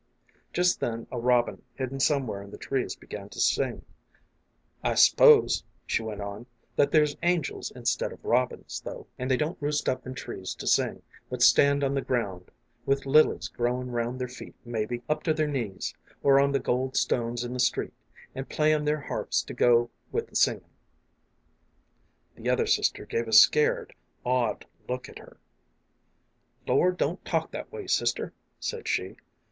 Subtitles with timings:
[0.51, 3.85] Just then a robin hidden somewhere in the trees began to sing."
[4.91, 9.59] I s'pose," she went on, "that there's angels instead of robins, though, and they don't
[9.61, 12.49] roost up in trees to sing, but stand on the ground,
[12.83, 15.93] with lilies growiti' round their feet, maybe, up to their knees,
[16.23, 17.93] or on the gold stones in the street,
[18.33, 20.65] an' play on their harps to go with the singin'."
[22.33, 23.93] The other sister gave a scared,
[24.23, 25.37] awed look at her."
[26.67, 29.17] Lor, don't talk that way, sister," said she.